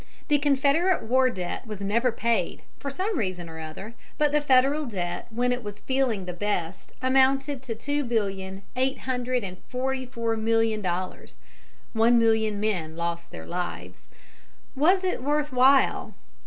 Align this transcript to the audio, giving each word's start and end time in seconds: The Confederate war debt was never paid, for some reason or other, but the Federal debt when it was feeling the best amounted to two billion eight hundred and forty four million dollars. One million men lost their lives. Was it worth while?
The 0.29 0.39
Confederate 0.39 1.03
war 1.03 1.29
debt 1.29 1.67
was 1.67 1.79
never 1.79 2.11
paid, 2.11 2.63
for 2.79 2.89
some 2.89 3.19
reason 3.19 3.47
or 3.47 3.59
other, 3.59 3.93
but 4.17 4.31
the 4.31 4.41
Federal 4.41 4.87
debt 4.87 5.27
when 5.29 5.51
it 5.51 5.63
was 5.63 5.79
feeling 5.81 6.25
the 6.25 6.33
best 6.33 6.91
amounted 7.03 7.61
to 7.61 7.75
two 7.75 8.03
billion 8.03 8.63
eight 8.75 9.01
hundred 9.01 9.43
and 9.43 9.59
forty 9.69 10.07
four 10.07 10.35
million 10.37 10.81
dollars. 10.81 11.37
One 11.93 12.17
million 12.17 12.59
men 12.59 12.97
lost 12.97 13.29
their 13.29 13.45
lives. 13.45 14.07
Was 14.75 15.03
it 15.03 15.21
worth 15.21 15.53
while? 15.53 16.15